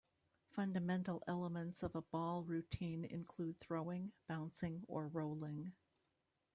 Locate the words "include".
3.05-3.59